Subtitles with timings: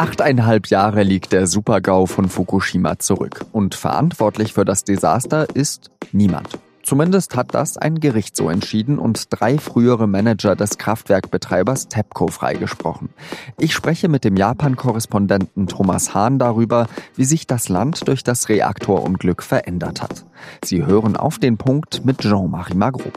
[0.00, 6.58] Achteinhalb Jahre liegt der Supergau von Fukushima zurück und verantwortlich für das Desaster ist niemand.
[6.82, 13.10] Zumindest hat das ein Gericht so entschieden und drei frühere Manager des Kraftwerkbetreibers TEPCO freigesprochen.
[13.58, 16.86] Ich spreche mit dem Japan-Korrespondenten Thomas Hahn darüber,
[17.16, 20.24] wie sich das Land durch das Reaktorunglück verändert hat.
[20.64, 23.12] Sie hören auf den Punkt mit Jean-Marie Magro.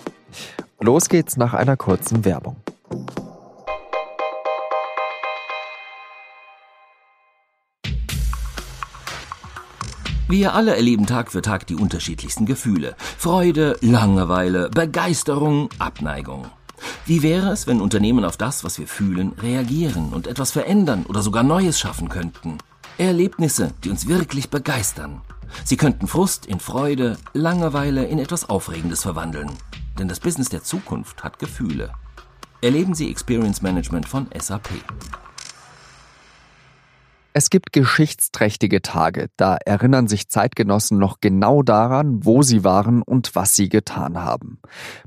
[0.82, 2.58] Los geht's nach einer kurzen Werbung.
[10.30, 12.96] Wir alle erleben Tag für Tag die unterschiedlichsten Gefühle.
[13.18, 16.48] Freude, Langeweile, Begeisterung, Abneigung.
[17.06, 21.22] Wie wäre es, wenn Unternehmen auf das, was wir fühlen, reagieren und etwas verändern oder
[21.22, 22.58] sogar Neues schaffen könnten?
[22.98, 25.22] Erlebnisse, die uns wirklich begeistern.
[25.66, 29.52] Sie könnten Frust in Freude, Langeweile in etwas Aufregendes verwandeln.
[30.00, 31.92] Denn das Business der Zukunft hat Gefühle.
[32.62, 34.70] Erleben Sie Experience Management von SAP.
[37.36, 43.36] Es gibt geschichtsträchtige Tage, da erinnern sich Zeitgenossen noch genau daran, wo sie waren und
[43.36, 44.60] was sie getan haben.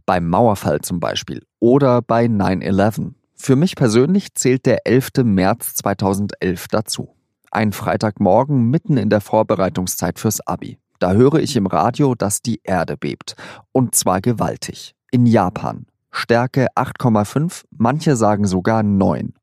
[0.07, 3.13] Beim Mauerfall zum Beispiel oder bei 9-11.
[3.37, 5.11] Für mich persönlich zählt der 11.
[5.23, 7.15] März 2011 dazu.
[7.53, 10.79] Ein Freitagmorgen mitten in der Vorbereitungszeit fürs Abi.
[10.99, 13.37] Da höre ich im Radio, dass die Erde bebt.
[13.71, 14.97] Und zwar gewaltig.
[15.13, 15.87] In Japan.
[16.11, 19.35] Stärke 8,5, manche sagen sogar 9.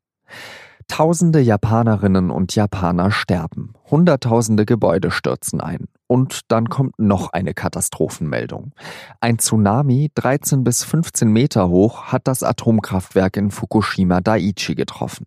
[0.87, 5.87] Tausende Japanerinnen und Japaner sterben, Hunderttausende Gebäude stürzen ein.
[6.07, 8.73] Und dann kommt noch eine Katastrophenmeldung.
[9.19, 15.25] Ein Tsunami, 13 bis 15 Meter hoch, hat das Atomkraftwerk in Fukushima Daiichi getroffen.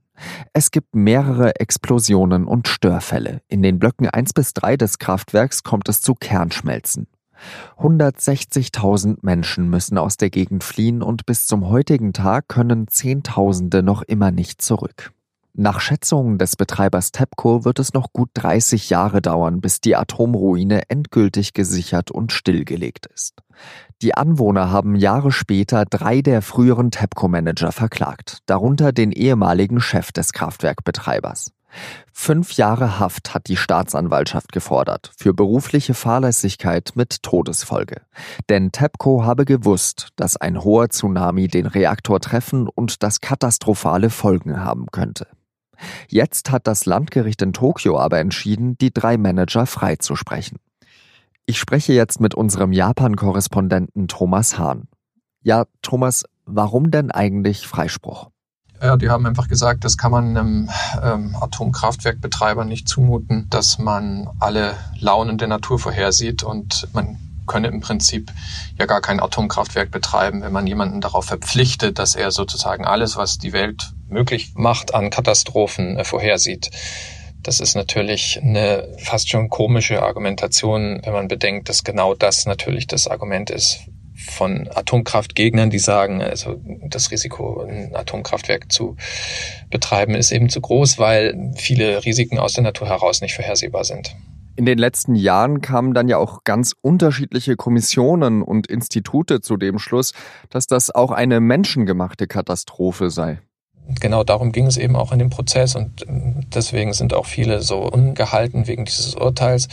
[0.53, 3.43] Es gibt mehrere Explosionen und Störfälle.
[3.49, 7.09] In den Blöcken 1 bis 3 des Kraftwerks kommt es zu Kernschmelzen.
[7.79, 14.03] 160.000 Menschen müssen aus der Gegend fliehen und bis zum heutigen Tag können Zehntausende noch
[14.03, 15.13] immer nicht zurück.
[15.59, 20.91] Nach Schätzungen des Betreibers TEPCO wird es noch gut 30 Jahre dauern, bis die Atomruine
[20.91, 23.41] endgültig gesichert und stillgelegt ist.
[24.03, 30.35] Die Anwohner haben Jahre später drei der früheren TEPCO-Manager verklagt, darunter den ehemaligen Chef des
[30.35, 31.53] Kraftwerkbetreibers.
[32.13, 38.03] Fünf Jahre Haft hat die Staatsanwaltschaft gefordert für berufliche Fahrlässigkeit mit Todesfolge.
[38.51, 44.63] Denn TEPCO habe gewusst, dass ein hoher Tsunami den Reaktor treffen und das katastrophale Folgen
[44.63, 45.27] haben könnte.
[46.09, 50.59] Jetzt hat das Landgericht in Tokio aber entschieden, die drei Manager freizusprechen.
[51.47, 54.89] Ich spreche jetzt mit unserem Japan-Korrespondenten Thomas Hahn.
[55.43, 58.31] Ja, Thomas, warum denn eigentlich Freispruch?
[58.83, 60.71] Ja, die haben einfach gesagt, das kann man einem
[61.03, 67.81] ähm, Atomkraftwerkbetreiber nicht zumuten, dass man alle Launen der Natur vorhersieht und man könne im
[67.81, 68.33] Prinzip
[68.79, 73.39] ja gar kein Atomkraftwerk betreiben, wenn man jemanden darauf verpflichtet, dass er sozusagen alles, was
[73.39, 76.71] die Welt möglich macht, an Katastrophen äh, vorhersieht.
[77.43, 82.89] Das ist natürlich eine fast schon komische Argumentation, wenn man bedenkt, dass genau das natürlich
[82.89, 83.81] das Argument ist
[84.17, 88.97] von Atomkraftgegnern, die sagen, also das Risiko, ein Atomkraftwerk zu
[89.71, 94.17] betreiben, ist eben zu groß, weil viele Risiken aus der Natur heraus nicht vorhersehbar sind.
[94.57, 99.79] In den letzten Jahren kamen dann ja auch ganz unterschiedliche Kommissionen und Institute zu dem
[99.79, 100.15] Schluss,
[100.49, 103.41] dass das auch eine menschengemachte Katastrophe sei.
[104.01, 107.89] Genau darum ging es eben auch in dem Prozess und deswegen sind auch viele so
[107.89, 109.69] ungehalten wegen dieses Urteils,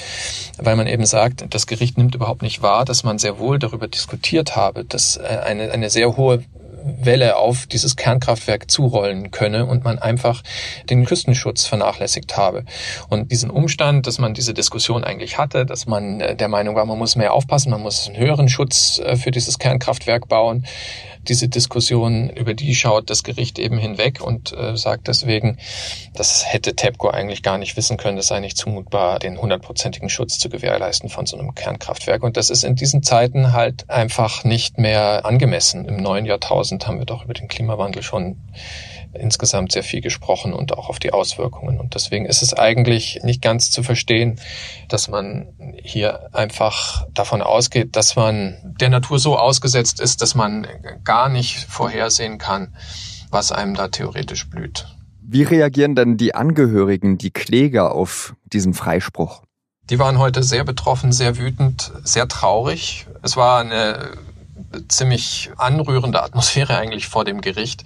[0.59, 3.87] weil man eben sagt, das Gericht nimmt überhaupt nicht wahr, dass man sehr wohl darüber
[3.87, 6.43] diskutiert habe, dass äh, eine, eine sehr hohe
[6.83, 10.43] Welle auf dieses Kernkraftwerk zurollen könne und man einfach
[10.89, 12.65] den Küstenschutz vernachlässigt habe.
[13.09, 16.85] Und diesen Umstand, dass man diese Diskussion eigentlich hatte, dass man äh, der Meinung war,
[16.85, 20.65] man muss mehr aufpassen, man muss einen höheren Schutz äh, für dieses Kernkraftwerk bauen,
[21.27, 25.57] diese Diskussion, über die schaut das Gericht eben hinweg und äh, sagt deswegen,
[26.13, 30.39] das hätte TEPCO eigentlich gar nicht wissen können, es sei nicht zumutbar, den hundertprozentigen Schutz
[30.39, 32.23] zu gewährleisten von so einem Kernkraftwerk.
[32.23, 35.85] Und das ist in diesen Zeiten halt einfach nicht mehr angemessen.
[35.85, 38.37] Im neuen Jahrtausend haben wir doch über den Klimawandel schon
[39.13, 41.79] insgesamt sehr viel gesprochen und auch auf die Auswirkungen.
[41.79, 44.39] Und deswegen ist es eigentlich nicht ganz zu verstehen,
[44.89, 45.47] dass man
[45.81, 50.67] hier einfach davon ausgeht, dass man der Natur so ausgesetzt ist, dass man
[51.03, 52.75] gar nicht vorhersehen kann,
[53.29, 54.87] was einem da theoretisch blüht.
[55.21, 59.41] Wie reagieren denn die Angehörigen, die Kläger auf diesen Freispruch?
[59.89, 63.07] Die waren heute sehr betroffen, sehr wütend, sehr traurig.
[63.21, 64.11] Es war eine
[64.87, 67.83] ziemlich anrührende Atmosphäre eigentlich vor dem Gericht.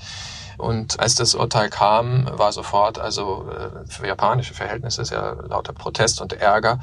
[0.58, 5.74] Und als das Urteil kam, war sofort, also äh, für japanische Verhältnisse ist ja lauter
[5.74, 6.80] Protest und Ärger.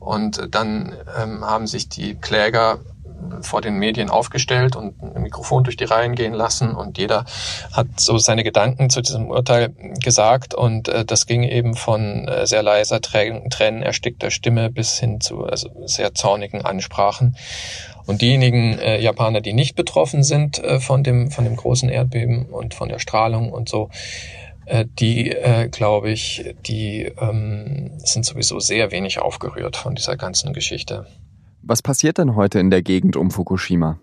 [0.00, 2.80] Und dann ähm, haben sich die Kläger
[3.40, 7.24] vor den Medien aufgestellt und ein Mikrofon durch die Reihen gehen lassen und jeder
[7.72, 12.46] hat so seine Gedanken zu diesem Urteil gesagt und äh, das ging eben von äh,
[12.46, 17.36] sehr leiser, Tränen erstickter Stimme bis hin zu also sehr zornigen Ansprachen.
[18.06, 22.46] Und diejenigen äh, Japaner, die nicht betroffen sind äh, von dem von dem großen Erdbeben
[22.46, 23.88] und von der Strahlung und so,
[24.66, 30.52] äh, die, äh, glaube ich, die ähm, sind sowieso sehr wenig aufgerührt von dieser ganzen
[30.52, 31.06] Geschichte.
[31.66, 33.98] Was passiert denn heute in der Gegend um Fukushima?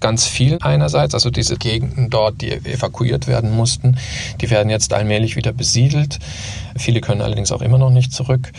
[0.00, 3.96] ganz viel einerseits, also diese Gegenden dort, die evakuiert werden mussten,
[4.40, 6.18] die werden jetzt allmählich wieder besiedelt.
[6.76, 8.52] Viele können allerdings auch immer noch nicht zurück.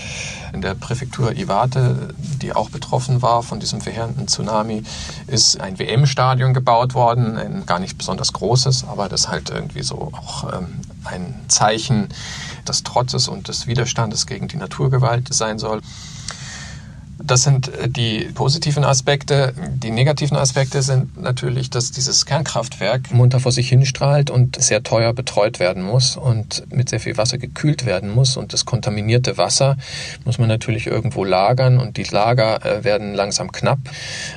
[0.53, 4.83] In der Präfektur Iwate, die auch betroffen war von diesem verheerenden Tsunami,
[5.27, 10.13] ist ein WM-Stadion gebaut worden, ein gar nicht besonders großes, aber das halt irgendwie so
[10.13, 12.07] auch ähm, ein Zeichen
[12.67, 15.81] des Trotzes und des Widerstandes gegen die Naturgewalt sein soll.
[17.25, 19.53] Das sind äh, die positiven Aspekte.
[19.75, 25.13] Die negativen Aspekte sind natürlich, dass dieses Kernkraftwerk munter vor sich hinstrahlt und sehr teuer
[25.13, 28.37] betreut werden muss und mit sehr viel Wasser gekühlt werden muss.
[28.37, 29.77] Und das kontaminierte Wasser
[30.23, 33.79] muss man natürlich irgendwo lagern und die Lager äh, werden langsam knapp.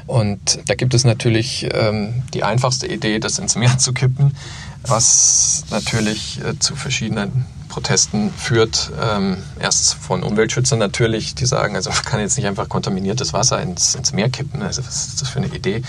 [0.06, 4.34] Und da gibt es natürlich ähm, die einfachste Idee, das ins Meer zu kippen,
[4.82, 8.90] was natürlich äh, zu verschiedenen Protesten führt.
[9.00, 13.60] Ähm, erst von Umweltschützern natürlich, die sagen, also man kann jetzt nicht einfach kontaminiertes Wasser
[13.60, 14.62] ins, ins Meer kippen.
[14.62, 15.82] Also was ist das für eine Idee?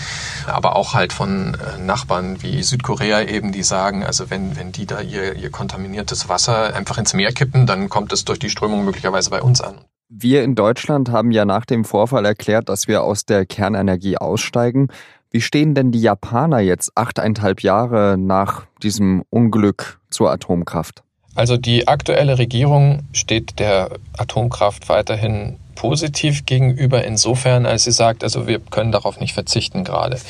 [0.46, 4.86] Aber auch halt von äh, Nachbarn wie Südkorea eben, die sagen, also wenn, wenn die
[4.86, 8.84] da ihr, ihr kontaminiertes Wasser einfach ins Meer kippen, dann kommt es durch die Strömung
[8.84, 9.80] möglicherweise bei uns an.
[10.08, 14.88] Wir in Deutschland haben ja nach dem Vorfall erklärt, dass wir aus der Kernenergie aussteigen.
[15.30, 21.04] Wie stehen denn die Japaner jetzt achteinhalb Jahre nach diesem Unglück zur Atomkraft?
[21.40, 28.46] Also die aktuelle Regierung steht der Atomkraft weiterhin positiv gegenüber insofern, als sie sagt, also
[28.46, 30.20] wir können darauf nicht verzichten gerade.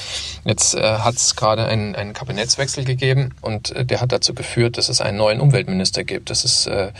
[0.44, 4.78] Jetzt äh, hat es gerade einen, einen Kabinettswechsel gegeben und äh, der hat dazu geführt,
[4.78, 6.30] dass es einen neuen Umweltminister gibt.
[6.30, 6.92] Das ist äh,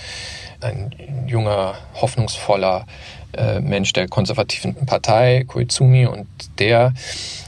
[0.61, 0.93] ein
[1.29, 2.87] junger, hoffnungsvoller
[3.37, 6.27] äh, Mensch der konservativen Partei, Koizumi, und
[6.59, 6.93] der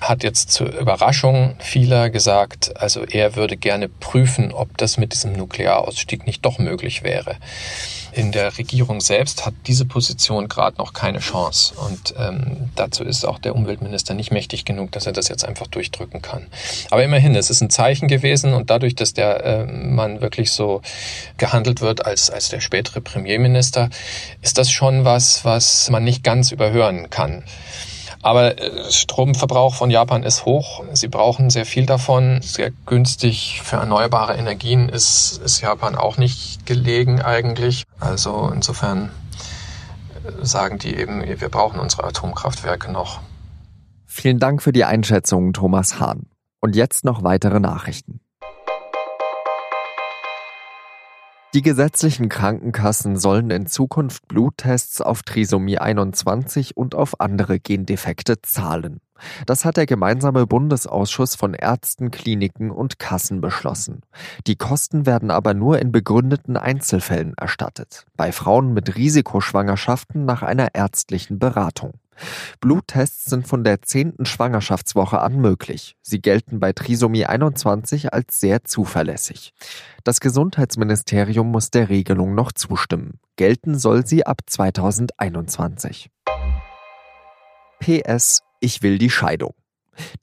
[0.00, 5.32] hat jetzt zur Überraschung vieler gesagt, also er würde gerne prüfen, ob das mit diesem
[5.32, 7.37] Nuklearausstieg nicht doch möglich wäre.
[8.14, 11.73] In der Regierung selbst hat diese Position gerade noch keine Chance.
[11.76, 15.67] Und ähm, dazu ist auch der Umweltminister nicht mächtig genug, dass er das jetzt einfach
[15.67, 16.46] durchdrücken kann.
[16.90, 20.82] Aber immerhin, es ist ein Zeichen gewesen und dadurch, dass der äh, Mann wirklich so
[21.38, 23.88] gehandelt wird als, als der spätere Premierminister,
[24.43, 27.44] ist das schon was, was man nicht ganz überhören kann.
[28.22, 30.84] Aber äh, Stromverbrauch von Japan ist hoch.
[30.92, 32.40] Sie brauchen sehr viel davon.
[32.40, 37.82] Sehr günstig für erneuerbare Energien ist, ist Japan auch nicht gelegen eigentlich.
[37.98, 39.10] Also insofern
[40.24, 43.20] äh, sagen die eben, wir brauchen unsere Atomkraftwerke noch.
[44.06, 46.26] Vielen Dank für die Einschätzung, Thomas Hahn.
[46.60, 48.20] Und jetzt noch weitere Nachrichten.
[51.54, 59.02] Die gesetzlichen Krankenkassen sollen in Zukunft Bluttests auf Trisomie 21 und auf andere Gendefekte zahlen.
[59.44, 64.00] Das hat der gemeinsame Bundesausschuss von Ärzten, Kliniken und Kassen beschlossen.
[64.46, 70.75] Die Kosten werden aber nur in begründeten Einzelfällen erstattet, bei Frauen mit Risikoschwangerschaften nach einer
[70.75, 71.93] ärztlichen Beratung.
[72.60, 75.96] Bluttests sind von der zehnten Schwangerschaftswoche an möglich.
[76.02, 79.52] Sie gelten bei Trisomie 21 als sehr zuverlässig.
[80.04, 83.19] Das Gesundheitsministerium muss der Regelung noch zustimmen.
[83.36, 86.10] Gelten soll sie ab 2021.
[87.81, 89.54] PS Ich will die Scheidung.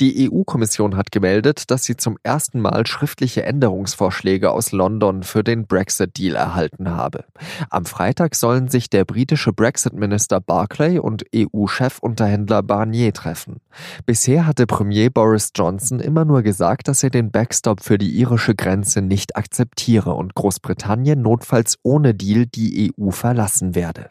[0.02, 5.68] Die EU-Kommission hat gemeldet, dass sie zum ersten Mal schriftliche Änderungsvorschläge aus London für den
[5.68, 7.26] Brexit-Deal erhalten habe.
[7.70, 13.58] Am Freitag sollen sich der britische Brexit-Minister Barclay und EU-Chefunterhändler Barnier treffen.
[14.06, 18.56] Bisher hatte Premier Boris Johnson immer nur gesagt, dass er den Backstop für die irische
[18.56, 24.10] Grenze nicht akzeptiere und Großbritannien notfalls ohne Deal die EU verlassen werde.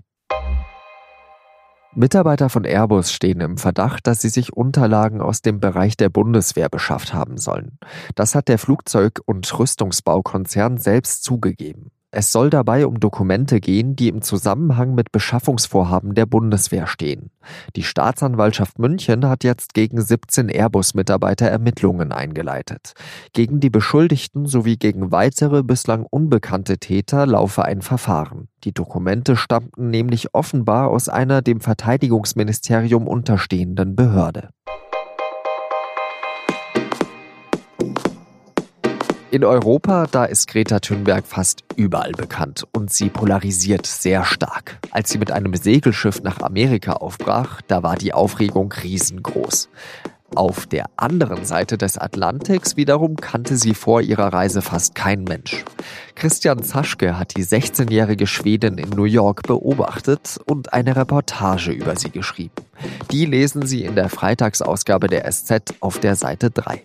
[1.95, 6.69] Mitarbeiter von Airbus stehen im Verdacht, dass sie sich Unterlagen aus dem Bereich der Bundeswehr
[6.69, 7.79] beschafft haben sollen.
[8.15, 11.91] Das hat der Flugzeug- und Rüstungsbaukonzern selbst zugegeben.
[12.11, 17.31] Es soll dabei um Dokumente gehen, die im Zusammenhang mit Beschaffungsvorhaben der Bundeswehr stehen.
[17.77, 22.95] Die Staatsanwaltschaft München hat jetzt gegen 17 Airbus-Mitarbeiter Ermittlungen eingeleitet.
[23.35, 28.49] Gegen die Beschuldigten sowie gegen weitere bislang unbekannte Täter laufe ein Verfahren.
[28.65, 34.49] Die Dokumente stammten nämlich offenbar aus einer dem Verteidigungsministerium unterstehenden Behörde.
[39.31, 44.79] In Europa, da ist Greta Thunberg fast überall bekannt und sie polarisiert sehr stark.
[44.91, 49.69] Als sie mit einem Segelschiff nach Amerika aufbrach, da war die Aufregung riesengroß.
[50.35, 55.65] Auf der anderen Seite des Atlantiks wiederum kannte sie vor ihrer Reise fast kein Mensch.
[56.15, 62.11] Christian Zaschke hat die 16-jährige Schwedin in New York beobachtet und eine Reportage über sie
[62.11, 62.55] geschrieben.
[63.11, 66.83] Die lesen Sie in der Freitagsausgabe der SZ auf der Seite 3.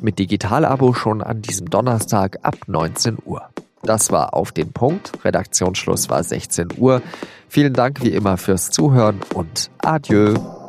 [0.00, 3.48] Mit Digitalabo schon an diesem Donnerstag ab 19 Uhr.
[3.82, 5.12] Das war auf den Punkt.
[5.24, 7.02] Redaktionsschluss war 16 Uhr.
[7.48, 10.63] Vielen Dank wie immer fürs Zuhören und adieu.